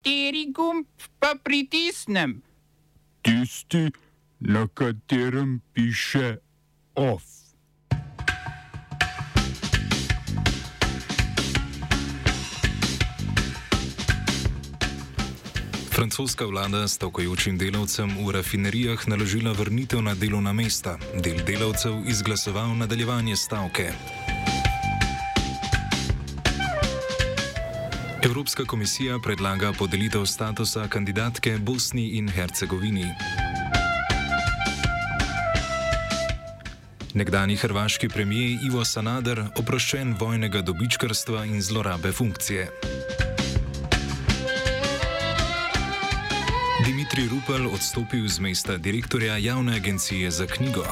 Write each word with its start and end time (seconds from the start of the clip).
Kateri 0.00 0.46
gumb 0.52 0.86
pa 1.18 1.34
pritisnem? 1.44 2.42
Tisti, 3.22 3.90
na 4.40 4.68
katerem 4.74 5.60
piše 5.72 6.36
OF. 6.94 7.22
Francoska 15.90 16.46
vlada 16.46 16.88
stavkajočim 16.88 17.58
delavcem 17.58 18.08
v 18.24 18.32
rafinerijah 18.32 19.08
naložila 19.08 19.52
vrnitev 19.52 20.00
na 20.02 20.14
delovna 20.14 20.52
mesta, 20.52 20.96
del 21.24 21.44
delavcev 21.44 22.08
izglasoval 22.08 22.72
nadaljevanje 22.76 23.36
stavke. 23.36 23.92
Evropska 28.22 28.64
komisija 28.64 29.18
predlaga 29.18 29.72
podelitev 29.78 30.24
statusa 30.26 30.88
kandidatke 30.88 31.58
Bosni 31.58 32.08
in 32.08 32.28
Hercegovini. 32.28 33.06
Nekdani 37.14 37.56
hrvaški 37.56 38.08
premijer 38.08 38.58
Ivo 38.66 38.84
Sanader 38.84 39.44
oproščen 39.56 40.16
vojnega 40.20 40.60
dobičkarstva 40.62 41.44
in 41.44 41.62
zlorabe 41.62 42.12
funkcije. 42.12 42.68
Dimitri 46.86 47.28
Rupel 47.28 47.66
odstopil 47.74 48.28
z 48.28 48.40
mesta 48.40 48.76
direktorja 48.76 49.36
javne 49.36 49.76
agencije 49.76 50.30
za 50.30 50.46
knjigo. 50.46 50.84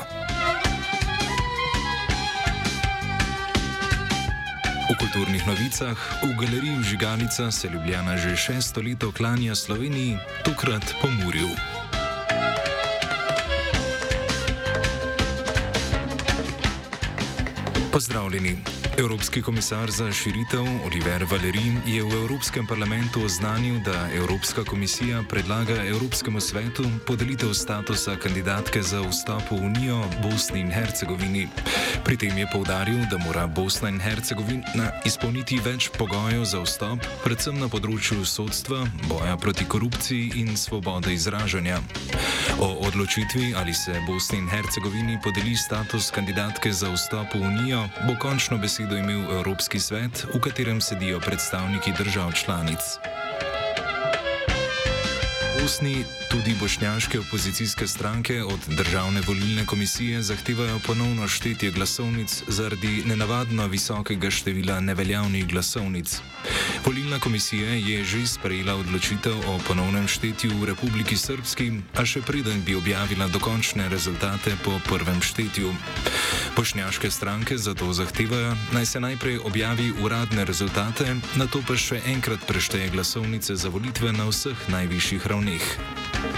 V 4.88 4.96
kulturnih 4.96 5.44
novicah 5.46 5.96
v 6.24 6.32
galeriji 6.32 6.82
Žiganica 6.82 7.50
se 7.50 7.68
Ljubljana 7.68 8.16
že 8.16 8.36
šesto 8.36 8.80
leto 8.80 9.12
klanja 9.12 9.54
Sloveniji, 9.54 10.16
tokrat 10.44 10.94
po 11.02 11.08
Murju. 11.10 11.52
Pozdravljeni. 17.98 18.56
Evropski 18.98 19.42
komisar 19.42 19.90
za 19.90 20.12
širitev 20.12 20.66
Oliver 20.86 21.24
Valerin 21.30 21.80
je 21.86 22.02
v 22.02 22.12
Evropskem 22.12 22.66
parlamentu 22.66 23.24
oznanil, 23.24 23.80
da 23.84 24.08
Evropska 24.14 24.64
komisija 24.64 25.22
predlaga 25.28 25.74
Evropskemu 25.84 26.40
svetu 26.40 26.84
podelitev 27.06 27.54
statusa 27.54 28.16
kandidatke 28.16 28.82
za 28.82 29.00
vstop 29.00 29.42
v 29.50 29.54
Unijo 29.54 30.04
Bosni 30.22 30.60
in 30.60 30.70
Hercegovini. 30.70 31.48
Pri 32.04 32.16
tem 32.16 32.38
je 32.38 32.46
povdaril, 32.52 33.02
da 33.10 33.18
mora 33.18 33.46
Bosna 33.46 33.88
in 33.88 34.00
Hercegovina 34.00 34.90
izpolniti 35.04 35.58
več 35.64 35.90
pogojev 35.98 36.44
za 36.44 36.62
vstop, 36.62 36.98
predvsem 37.24 37.58
na 37.58 37.68
področju 37.68 38.24
sodstva, 38.24 38.86
boja 39.08 39.36
proti 39.36 39.64
korupciji 39.64 40.32
in 40.42 40.56
svobode 40.56 41.14
izražanja. 41.14 41.82
O 42.58 42.86
odločitvi, 42.86 43.54
ali 43.54 43.74
se 43.74 43.94
Bosni 44.06 44.38
in 44.38 44.48
Hercegovini 44.48 45.18
podeli 45.22 45.56
status 45.56 46.10
kandidatke 46.10 46.72
za 46.72 46.90
vstop 46.94 47.34
v 47.34 47.46
Unijo, 47.46 47.87
bo 48.06 48.14
končno 48.20 48.58
besedo 48.58 48.96
imel 48.96 49.32
Evropski 49.38 49.80
svet, 49.80 50.26
v 50.34 50.40
katerem 50.40 50.80
sedijo 50.80 51.20
predstavniki 51.20 51.92
držav 51.98 52.32
članic. 52.32 52.80
Bosni 55.62 56.04
tudi 56.30 56.54
bošnjaške 56.60 57.18
opozicijske 57.18 57.86
stranke 57.86 58.42
od 58.44 58.60
Državne 58.76 59.20
volilne 59.26 59.66
komisije 59.66 60.22
zahtevajo 60.22 60.80
ponovno 60.86 61.28
štetje 61.28 61.70
glasovnic 61.70 62.42
zaradi 62.48 63.02
nenavadno 63.06 63.66
visokega 63.66 64.30
števila 64.30 64.80
neveljavnih 64.80 65.48
glasovnic. 65.48 66.20
Volilna 66.86 67.18
komisija 67.18 67.72
je 67.72 68.04
že 68.04 68.26
sprejela 68.26 68.74
odločitev 68.74 69.34
o 69.46 69.58
ponovnem 69.68 70.08
štetju 70.08 70.50
v 70.60 70.64
Republiki 70.64 71.16
Srpski, 71.16 71.72
a 71.96 72.04
še 72.04 72.22
preden 72.22 72.62
bi 72.62 72.74
objavila 72.74 73.26
dokončne 73.28 73.88
rezultate 73.88 74.56
po 74.64 74.80
prvem 74.88 75.22
štetju. 75.22 75.74
Bošnjaške 76.56 77.10
stranke 77.10 77.58
zato 77.58 77.92
zahtevajo, 77.92 78.54
naj 78.72 78.86
se 78.86 79.00
najprej 79.00 79.38
objavi 79.38 79.92
uradne 80.02 80.44
rezultate, 80.44 81.16
na 81.36 81.46
to 81.46 81.62
pa 81.66 81.76
še 81.76 82.00
enkrat 82.06 82.46
prešteje 82.46 82.88
glasovnice 82.88 83.56
za 83.56 83.68
volitve 83.68 84.12
na 84.12 84.28
vseh 84.28 84.68
najvišjih 84.68 85.26
ravneh. 85.26 85.47
Munich. 85.48 86.37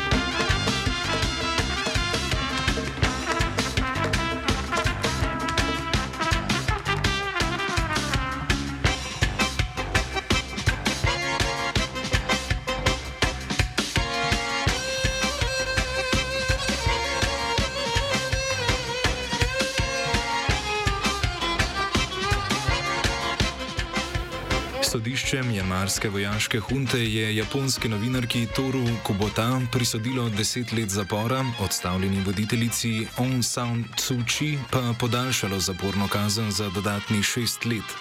Sodišče 25.30 25.48
mjanmarske 25.48 26.08
vojaške 26.08 26.58
hunte 26.60 26.98
je 26.98 27.36
japonski 27.36 27.88
novinarki 27.88 28.46
Toru 28.56 28.82
Kubota 29.02 29.60
prisodilo 29.72 30.28
deset 30.28 30.72
let 30.72 30.88
zapora, 30.88 31.44
odstavljeni 31.60 32.22
voditeljici 32.26 33.06
Aung 33.16 33.44
San 33.44 33.84
Suu 33.98 34.16
Kyi 34.16 34.58
pa 34.70 34.94
podaljšalo 35.00 35.60
zaporno 35.60 36.08
kazen 36.08 36.50
za 36.50 36.70
dodatnih 36.74 37.24
šest 37.24 37.64
let. 37.64 37.94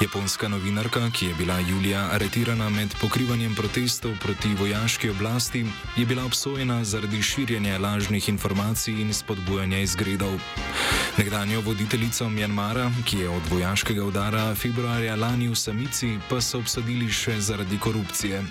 Japonska 0.00 0.48
novinarka, 0.48 1.10
ki 1.10 1.26
je 1.26 1.34
bila 1.34 1.58
julija 1.58 2.08
aretirana 2.12 2.68
med 2.68 2.94
pokrivanjem 3.00 3.54
protestov 3.54 4.12
proti 4.22 4.54
vojaški 4.54 5.10
oblasti, 5.10 5.66
je 5.96 6.06
bila 6.06 6.24
obsojena 6.24 6.84
zaradi 6.84 7.22
širjenja 7.22 7.78
lažnih 7.78 8.28
informacij 8.28 9.00
in 9.00 9.14
spodbujanja 9.14 9.78
izgredov. 9.78 10.40
Nekdanjo 11.18 11.60
voditeljico 11.60 12.28
Mjanmara, 12.28 12.90
ki 13.04 13.18
je 13.18 13.28
od 13.28 13.42
vojaškega 13.50 14.04
udara 14.04 14.54
februarja 14.54 15.16
lani 15.16 15.48
v 15.48 15.54
samici, 15.54 16.18
pa 16.28 16.40
so 16.40 16.58
obsodili 16.58 17.10
še 17.12 17.40
zaradi 17.40 17.78
korupcije. 17.78 18.42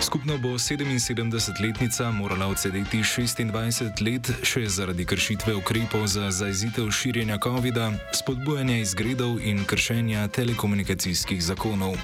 Skupno 0.00 0.38
bo 0.38 0.48
77-letnica 0.48 2.10
morala 2.10 2.46
odsedeti 2.46 2.98
26 2.98 4.02
let 4.04 4.30
še 4.42 4.66
zaradi 4.68 5.04
kršitve 5.04 5.54
ukrepov 5.54 6.06
za 6.06 6.30
zaizitev 6.30 6.90
širjenja 6.90 7.38
COVID-a, 7.42 7.92
spodbujanja 8.12 8.76
izgredov 8.76 9.40
in 9.40 9.64
kršenja 9.64 10.28
telekomunikacijskih 10.28 11.44
zakonov. 11.44 11.96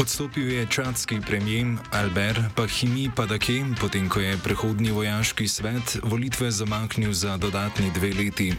Odstopil 0.00 0.52
je 0.52 0.66
čadski 0.66 1.20
premijer 1.20 1.66
Albert 1.92 2.38
Pahimi 2.54 3.10
Padake, 3.16 3.64
potem 3.80 4.08
ko 4.08 4.20
je 4.20 4.38
prehodni 4.44 4.90
vojaški 4.90 5.48
svet 5.48 5.98
volitve 6.02 6.50
zamaknil 6.50 7.12
za 7.12 7.36
dodatni 7.36 7.90
dve 7.94 8.12
leti. 8.12 8.54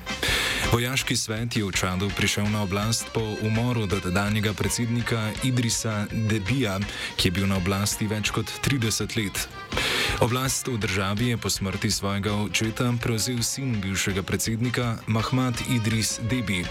Vojaški 0.71 1.15
svet 1.15 1.57
je 1.57 1.65
v 1.65 1.71
Čadu 1.71 2.11
prišel 2.17 2.45
na 2.45 2.61
oblast 2.61 3.09
po 3.13 3.21
umoru 3.41 3.87
dodanjega 3.89 4.53
predsednika 4.53 5.31
Idrisa 5.43 6.05
Debija, 6.11 6.79
ki 7.17 7.27
je 7.27 7.31
bil 7.31 7.47
na 7.47 7.57
oblasti 7.57 8.05
več 8.05 8.29
kot 8.29 8.45
30 8.61 9.17
let. 9.17 9.49
Oblast 10.21 10.67
v 10.67 10.77
državi 10.77 11.33
je 11.33 11.37
po 11.37 11.49
smrti 11.49 11.91
svojega 11.91 12.37
očeta 12.37 12.93
prevzel 13.01 13.41
sin 13.41 13.81
bivšega 13.81 14.21
predsednika 14.23 14.97
Mahmad 15.07 15.57
Idris 15.73 16.19
Debi. 16.21 16.61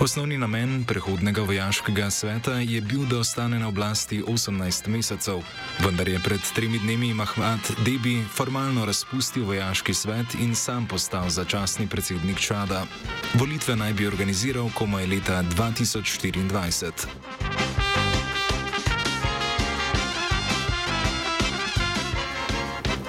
Osnovni 0.00 0.38
namen 0.38 0.84
prehodnega 0.84 1.42
vojaškega 1.42 2.10
sveta 2.10 2.52
je 2.52 2.80
bil, 2.80 3.00
da 3.10 3.18
ostane 3.18 3.58
na 3.58 3.68
oblasti 3.68 4.22
18 4.22 4.88
mesecev, 4.88 5.42
vendar 5.84 6.08
je 6.08 6.20
pred 6.24 6.40
tremi 6.54 6.78
dnevi 6.78 7.14
Mahmad 7.14 7.58
Debi 7.84 8.22
formalno 8.34 8.84
razpustil 8.84 9.44
vojaški 9.44 9.94
svet 9.94 10.34
in 10.40 10.54
sam 10.54 10.86
postal 10.86 11.28
začasni 11.28 11.88
predsednik 11.88 12.38
Čada. 12.38 12.86
Volitve 13.34 13.76
naj 13.76 13.92
bi 13.92 14.06
organiziral 14.06 14.70
komaj 14.74 15.06
leta 15.06 15.42
2024. 15.42 17.67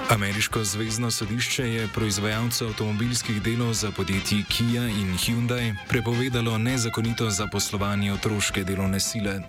Ameriško 0.09 0.63
zvezdno 0.63 1.11
sodišče 1.11 1.63
je 1.63 1.87
proizvajalcu 1.87 2.65
avtomobilskih 2.65 3.41
delov 3.41 3.73
za 3.73 3.91
podjetji 3.91 4.43
Kia 4.49 4.83
in 4.83 5.17
Hyundai 5.17 5.75
prepovedalo 5.89 6.57
nezakonito 6.57 7.29
zaposlovanje 7.29 8.13
otroške 8.13 8.63
delovne 8.63 8.99
sile. 8.99 9.41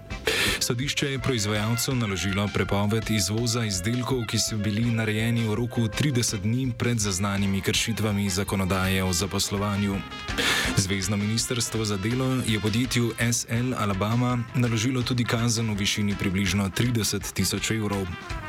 Sodišče 0.61 1.07
je 1.13 1.19
proizvajalcu 1.19 1.95
naložilo 1.95 2.49
prepoved 2.55 3.11
izvoza 3.11 3.65
izdelkov, 3.65 4.27
ki 4.27 4.39
so 4.39 4.57
bili 4.57 4.85
narejeni 4.85 5.49
v 5.49 5.55
roku 5.55 5.81
30 5.81 6.43
dni 6.43 6.73
pred 6.79 6.99
zaznanimi 6.99 7.61
kršitvami 7.61 8.31
zakonodaje 8.31 9.05
o 9.05 9.13
zaposlovanju. 9.13 9.99
Zvezdno 10.77 11.17
ministrstvo 11.17 11.85
za 11.85 11.97
delo 11.97 12.43
je 12.47 12.61
podjetju 12.61 13.13
SL 13.33 13.75
Alabama 13.79 14.39
naložilo 14.55 15.03
tudi 15.03 15.25
kazen 15.25 15.71
v 15.71 15.79
višini 15.79 16.15
približno 16.19 16.71
30 16.71 17.33
tisoč 17.33 17.71
evrov. 17.71 18.07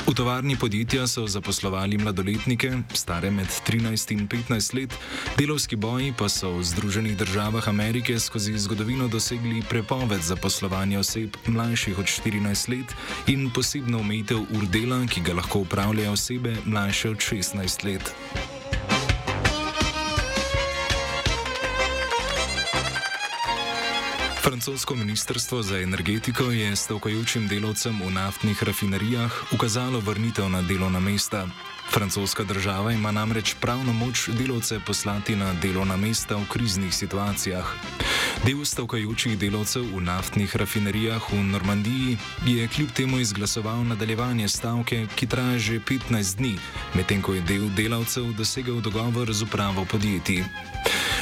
V 0.07 0.13
tovarni 0.13 0.55
podjetja 0.55 1.07
so 1.07 1.27
zaposlovali 1.27 1.97
mladoletnike, 1.97 2.71
stare 2.94 3.31
med 3.31 3.47
13 3.67 4.11
in 4.11 4.27
15 4.27 4.75
let, 4.75 4.94
delovski 5.37 5.75
boji 5.75 6.13
pa 6.17 6.29
so 6.29 6.51
v 6.57 6.63
Združenih 6.63 7.17
državah 7.17 7.67
Amerike 7.67 8.19
skozi 8.19 8.57
zgodovino 8.57 9.07
dosegli 9.07 9.63
prepoved 9.69 10.21
zaposlovanja 10.21 10.99
oseb 10.99 11.37
mlajših 11.47 11.81
od 11.89 12.06
14 12.06 12.69
let 12.69 12.95
in 13.28 13.50
posebno 13.50 14.00
omejitev 14.00 14.38
ur 14.38 14.66
dela, 14.66 15.01
ki 15.10 15.22
ga 15.22 15.33
lahko 15.33 15.60
upravljajo 15.60 16.12
osebe 16.12 16.56
mlajše 16.66 17.10
od 17.10 17.18
16 17.18 17.86
let. 17.86 18.13
Francosko 24.42 24.95
ministrstvo 24.95 25.63
za 25.63 25.80
energetiko 25.80 26.44
je 26.44 26.75
stavkajočim 26.75 27.48
delavcem 27.48 28.01
v 28.06 28.12
naftnih 28.12 28.63
rafinerijah 28.63 29.54
ukazalo 29.54 30.00
vrnitev 30.00 30.50
na 30.50 30.62
delovna 30.62 31.00
mesta. 31.00 31.48
Francoska 31.92 32.44
država 32.44 32.92
ima 32.92 33.12
namreč 33.12 33.56
pravno 33.62 33.94
moč 33.94 34.30
delavce 34.30 34.80
poslati 34.86 35.36
na 35.36 35.54
delovna 35.54 35.98
mesta 35.98 36.36
v 36.36 36.45
kriznih 36.50 36.94
situacijah. 36.94 37.66
Del 38.45 38.66
stavkajočih 38.66 39.38
delavcev 39.38 39.83
v 39.92 40.01
naftnih 40.01 40.56
rafinerijah 40.56 41.22
v 41.31 41.44
Normandiji 41.44 42.18
je 42.48 42.68
kljub 42.68 42.92
temu 42.92 43.19
izglasoval 43.19 43.83
nadaljevanje 43.83 44.48
stavke, 44.48 45.06
ki 45.16 45.28
traja 45.28 45.60
že 45.60 45.80
15 45.80 46.38
dni, 46.38 46.56
medtem 46.95 47.22
ko 47.22 47.33
je 47.33 47.42
del 47.42 47.69
delavcev 47.75 48.33
dosegel 48.33 48.81
dogovor 48.81 49.33
z 49.33 49.44
upravo 49.44 49.86
podjetij. 49.86 50.44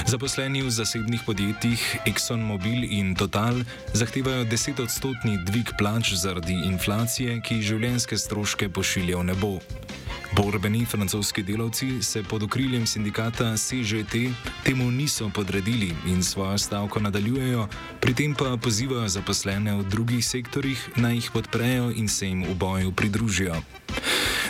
Zaposleni 0.08 0.62
v 0.64 0.72
zasebnih 0.72 1.22
podjetjih 1.26 2.08
ExxonMobil 2.08 2.88
in 2.88 3.16
Total 3.16 3.62
zahtevajo 3.94 4.48
10-odstotni 4.48 5.44
dvig 5.44 5.76
plač 5.78 6.16
zaradi 6.16 6.56
inflacije, 6.72 7.42
ki 7.44 7.60
življenjske 7.62 8.18
stroške 8.18 8.70
pošilja 8.72 9.20
v 9.20 9.24
nebo. 9.34 9.52
Borbeni 10.36 10.86
francoski 10.86 11.44
delavci 11.44 12.04
se 12.04 12.24
pod 12.24 12.44
okriljem 12.44 12.88
sindikata 12.88 13.58
CGT 13.58 14.16
temu 14.64 14.92
niso 14.92 15.30
podredili 15.30 15.94
in 16.06 16.24
svojo 16.24 16.58
stavko 16.58 17.00
nadaljujejo, 17.00 17.68
pri 18.00 18.14
tem 18.14 18.36
pa 18.36 18.58
pozivajo 18.62 19.08
zaposlene 19.08 19.76
v 19.76 19.84
drugih 19.84 20.26
sektorjih 20.26 20.90
naj 20.96 21.16
jih 21.16 21.31
podprejo 21.34 21.92
in 21.96 22.08
se 22.08 22.28
jim 22.28 22.44
v 22.44 22.54
boju 22.54 22.92
pridružijo. 22.92 23.56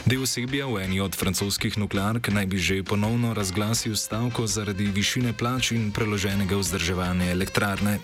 Del 0.05 0.23
osebja 0.23 0.67
v 0.67 0.79
eni 0.87 0.99
od 1.03 1.11
francoskih 1.11 1.75
nukleark 1.75 2.31
naj 2.31 2.45
bi 2.45 2.57
že 2.57 2.83
ponovno 2.83 3.33
razglasil 3.33 3.95
stavko 3.95 4.47
zaradi 4.47 4.87
višine 4.87 5.33
plač 5.33 5.71
in 5.75 5.91
preloženega 5.91 6.55
vzdrževanja 6.55 7.31
elektrarne. 7.31 7.99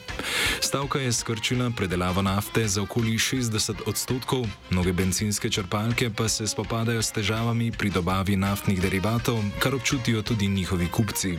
Stavka 0.59 0.99
je 0.99 1.13
skrčila 1.13 1.71
predelavo 1.71 2.21
nafte 2.21 2.67
za 2.67 2.81
okoli 2.81 3.15
60 3.15 3.87
odstotkov, 3.87 4.43
mnoge 4.69 4.93
benzinske 4.93 5.49
črpalke 5.49 6.09
pa 6.09 6.27
se 6.27 6.47
spopadajo 6.47 7.01
s 7.01 7.11
težavami 7.11 7.71
pri 7.71 7.89
dobavi 7.89 8.35
naftnih 8.35 8.81
derivatov, 8.81 9.39
kar 9.59 9.75
občutijo 9.75 10.21
tudi 10.21 10.47
njihovi 10.47 10.87
kupci. 10.87 11.37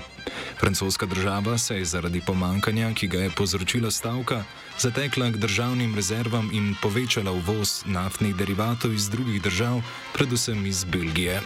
Francoska 0.60 1.06
država 1.06 1.58
se 1.58 1.76
je 1.76 1.84
zaradi 1.84 2.20
pomankanja, 2.20 2.94
ki 2.94 3.06
ga 3.06 3.18
je 3.18 3.30
povzročila 3.30 3.90
stavka, 3.90 4.44
zatekla 4.78 5.30
k 5.30 5.36
državnim 5.36 5.94
rezervam 5.94 6.50
in 6.52 6.74
povečala 6.82 7.32
uvoz 7.32 7.82
naftnih 7.86 8.36
derivatov 8.36 8.92
iz 8.92 9.08
drugih 9.08 9.42
držav, 9.42 9.82
predvsem 10.12 10.45
iz 10.54 10.84
Belgije. 10.84 11.40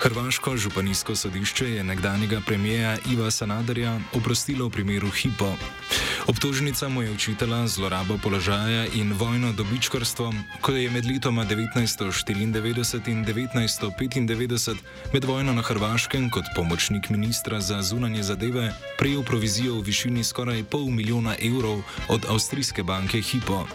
Hrvaško 0.00 0.56
županijsko 0.56 1.16
sodišče 1.16 1.70
je 1.70 1.84
nekdanjega 1.84 2.40
premijeja 2.46 2.96
Iva 3.12 3.30
Sanaderja 3.30 4.00
oprostilo 4.12 4.66
v 4.66 4.70
primeru 4.70 5.10
Hipo. 5.10 5.56
Obtožnica 6.30 6.88
mu 6.88 7.02
je 7.02 7.10
učitala 7.10 7.66
zlorabo 7.66 8.14
položaja 8.22 8.86
in 8.94 9.12
vojno 9.12 9.52
dobičkarstvo, 9.52 10.34
ko 10.60 10.72
je 10.72 10.90
med 10.90 11.06
letoma 11.06 11.42
1994 11.42 12.38
in 12.38 12.54
1995 12.54 14.76
med 15.12 15.24
vojno 15.24 15.52
na 15.52 15.62
Hrvaškem 15.62 16.30
kot 16.30 16.44
pomočnik 16.54 17.10
ministra 17.10 17.60
za 17.60 17.82
zunanje 17.82 18.22
zadeve 18.22 18.70
prejel 18.98 19.22
provizijo 19.22 19.74
v 19.74 19.90
višini 19.90 20.24
skoraj 20.24 20.62
pol 20.70 20.86
milijona 20.86 21.34
evrov 21.42 21.82
od 22.08 22.26
avstrijske 22.30 22.82
banke 22.82 23.20
Hipo. 23.20 23.66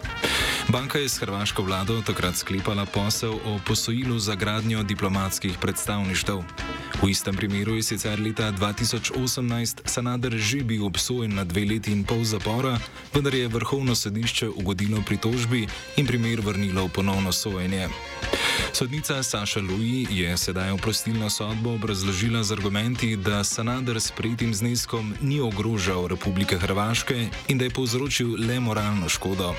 Banka 0.67 0.99
je 0.99 1.09
s 1.09 1.19
hrvaško 1.19 1.63
vlado 1.63 2.01
takrat 2.01 2.35
sklepala 2.35 2.85
posel 2.85 3.33
o 3.33 3.59
posojilu 3.67 4.19
za 4.19 4.35
gradnjo 4.35 4.83
diplomatskih 4.83 5.57
predstavništev. 5.59 6.39
V 7.03 7.12
istem 7.12 7.36
primeru 7.36 7.75
je 7.75 7.83
sicer 7.83 8.15
leta 8.19 8.51
2018 8.56 9.83
Sanader 9.83 10.31
že 10.39 10.63
bil 10.63 10.88
obsojen 10.88 11.36
na 11.36 11.44
dve 11.44 11.68
leti 11.68 11.92
in 11.92 12.07
pol 12.07 12.24
zapora, 12.24 12.80
vendar 13.12 13.36
je 13.36 13.47
vrhovno 13.51 13.95
sodišče 13.95 14.56
ugodilo 14.56 15.03
pritožbi 15.03 15.68
in 16.00 16.07
primer 16.07 16.39
vrnilo 16.39 16.88
v 16.88 16.94
ponovno 16.95 17.36
sojenje. 17.36 17.92
Sodnica 18.75 19.24
Saša 19.24 19.60
Louis 19.63 20.04
je 20.12 20.38
sedaj 20.38 20.72
oprostilno 20.72 21.30
sodbo 21.30 21.80
obrazložila 21.80 22.44
z 22.44 22.51
argumenti, 22.51 23.16
da 23.16 23.44
Sanader 23.44 24.01
s 24.01 24.12
prejetim 24.12 24.54
zneskom 24.54 25.16
ni 25.22 25.39
ogrožal 25.39 26.07
Republike 26.07 26.57
Hrvaške 26.60 27.30
in 27.48 27.57
da 27.57 27.63
je 27.66 27.72
povzročil 27.72 28.36
le 28.36 28.60
moralno 28.60 29.10
škodo. 29.10 29.56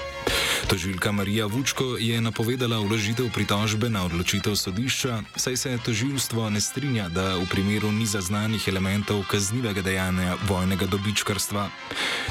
Tožilka 0.68 1.12
Marija 1.12 1.46
Vučko 1.46 1.96
je 1.96 2.20
napovedala 2.20 2.78
vložitev 2.78 3.32
pritožbe 3.32 3.88
na 3.88 4.04
odločitev 4.04 4.52
sodišča, 4.56 5.22
saj 5.36 5.56
se 5.56 5.78
tožilstvo 5.84 6.50
ne 6.50 6.60
strinja, 6.60 7.08
da 7.08 7.36
v 7.40 7.48
primeru 7.48 7.92
ni 7.92 8.06
zaznanih 8.06 8.68
elementov 8.68 9.24
kaznivega 9.30 9.80
dejanja 9.80 10.36
vojnega 10.44 10.86
dobičkarstva. 10.86 11.70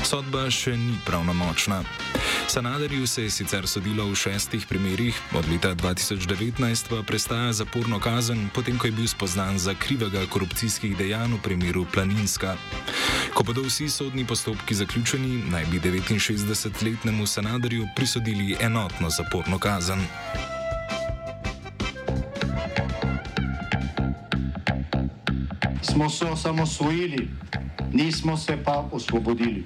Sodba 0.03 0.51
še 0.53 0.77
ni 0.77 1.01
pravnomočna. 1.05 1.81
Sanaderju 2.47 3.07
se 3.07 3.23
je 3.23 3.29
sicer 3.29 3.67
sodilo 3.67 4.05
v 4.05 4.15
šestih 4.15 4.65
primerih, 4.69 5.21
od 5.33 5.49
leta 5.49 5.75
2019 5.75 6.89
pa 6.89 7.03
prestaja 7.03 7.53
zaporno 7.53 7.99
kazen, 7.99 8.49
potem 8.53 8.77
ko 8.77 8.87
je 8.87 8.91
bil 8.91 9.07
spoznan 9.07 9.59
za 9.59 9.73
krivega 9.73 10.25
korupcijskih 10.29 10.97
dejanj 10.97 11.33
v 11.33 11.41
primeru 11.41 11.85
Planinska. 11.93 12.55
Ko 13.33 13.43
bodo 13.43 13.65
vsi 13.65 13.89
sodni 13.89 14.25
postopki 14.25 14.75
zaključeni, 14.75 15.43
naj 15.51 15.65
bi 15.65 15.79
69-letnemu 15.79 17.25
Sanaderju 17.25 17.87
prisodili 17.95 18.55
enotno 18.59 19.09
zaporno 19.09 19.59
kazen. 19.59 20.05
Smo 25.81 26.09
se 26.09 26.25
osamosvojili, 26.25 27.29
nismo 27.93 28.37
se 28.37 28.57
pa 28.63 28.89
osvobodili. 28.91 29.65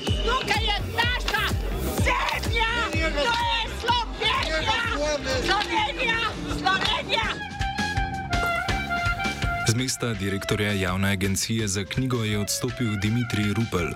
mesta 9.81 10.13
direktorja 10.13 10.71
javne 10.71 11.11
agencije 11.11 11.67
za 11.67 11.83
knjigo 11.83 12.23
je 12.23 12.39
odstopil 12.39 12.99
Dimitrij 13.01 13.53
Rupel. 13.53 13.89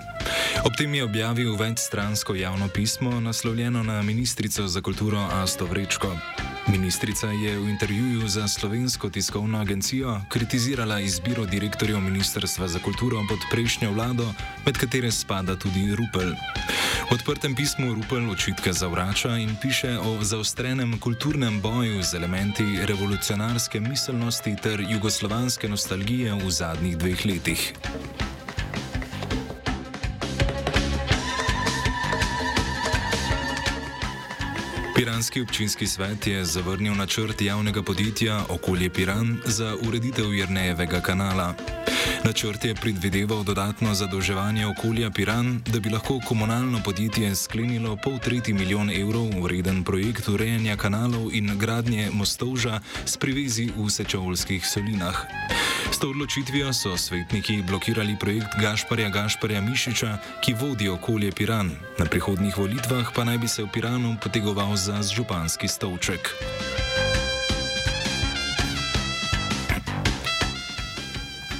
Ob 0.64 0.72
tem 0.78 0.94
je 0.94 1.04
objavil 1.04 1.56
večstransko 1.56 2.34
javno 2.34 2.68
pismo, 2.68 3.20
naslovljeno 3.20 3.82
na 3.82 4.02
ministrico 4.02 4.66
za 4.66 4.80
kulturo 4.80 5.28
Asto 5.32 5.66
Vrečko. 5.66 6.16
Ministrica 6.68 7.26
je 7.26 7.58
v 7.58 7.68
intervjuju 7.68 8.28
za 8.28 8.48
slovensko 8.48 9.10
tiskovno 9.10 9.60
agencijo 9.60 10.20
kritizirala 10.28 11.00
izbiro 11.00 11.46
direktorjev 11.46 12.00
Ministrstva 12.00 12.68
za 12.68 12.78
kulturo 12.78 13.22
pod 13.28 13.38
prejšnjo 13.50 13.92
vlado, 13.92 14.26
med 14.66 14.78
katere 14.78 15.10
spada 15.10 15.56
tudi 15.56 15.94
Rupel. 15.94 16.34
V 17.06 17.14
odprtem 17.14 17.54
pismu 17.54 17.94
Rupel 17.94 18.26
očitke 18.30 18.72
zavrača 18.72 19.38
in 19.38 19.54
piše 19.62 19.94
o 19.98 20.18
zaostrenem 20.26 20.98
kulturnem 20.98 21.60
boju 21.62 22.02
z 22.02 22.18
elementi 22.18 22.64
revolucionarske 22.82 23.80
miselnosti 23.80 24.56
ter 24.62 24.82
jugoslovanske 24.82 25.68
nostalgije 25.68 26.34
v 26.34 26.50
zadnjih 26.50 26.98
dveh 26.98 27.26
letih. 27.26 27.72
Piranski 34.96 35.42
občinski 35.42 35.86
svet 35.86 36.26
je 36.26 36.44
zavrnil 36.44 36.94
načrt 36.94 37.42
javnega 37.42 37.82
podjetja 37.82 38.44
Okolje 38.48 38.90
Piran 38.90 39.38
za 39.44 39.76
ureditev 39.88 40.34
Jrnejevega 40.34 41.00
kanala. 41.00 41.54
Načrt 42.24 42.64
je 42.64 42.74
predvideval 42.74 43.44
dodatno 43.44 43.94
zadolževanje 43.94 44.66
okolja 44.66 45.10
Piran, 45.10 45.62
da 45.66 45.80
bi 45.80 45.90
lahko 45.90 46.20
komunalno 46.28 46.80
podjetje 46.84 47.34
sklenilo 47.34 47.96
pol 48.04 48.18
tretji 48.18 48.54
milijon 48.54 48.90
evrov 48.90 49.28
vreden 49.42 49.84
projekt 49.84 50.28
urejanja 50.28 50.76
kanalov 50.76 51.28
in 51.32 51.58
gradnje 51.58 52.08
mostovža 52.12 52.80
s 53.04 53.16
privezi 53.16 53.68
v 53.76 53.90
Sečovskih 53.90 54.66
solinah. 54.66 55.26
S 55.96 55.98
to 55.98 56.10
odločitvijo 56.12 56.72
so 56.72 56.96
svetniki 56.96 57.62
blokirali 57.62 58.16
projekt 58.20 58.60
Gašparja 58.60 59.08
Gašparja 59.08 59.60
Mišiča, 59.60 60.18
ki 60.44 60.52
vodi 60.52 60.88
okolje 60.88 61.32
Piran. 61.32 61.70
Na 61.98 62.04
prihodnjih 62.04 62.58
volitvah 62.58 63.08
pa 63.16 63.24
naj 63.24 63.38
bi 63.38 63.48
se 63.48 63.62
v 63.62 63.68
Piranu 63.72 64.16
potegoval 64.20 64.76
za 64.76 65.00
županski 65.02 65.68
stolček. 65.68 66.34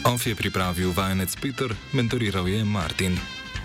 OF 0.04 0.26
je 0.26 0.34
pripravil 0.34 0.92
vajenec 0.92 1.36
Peter, 1.40 1.72
mentoriral 1.92 2.48
je 2.48 2.64
Martin. 2.64 3.16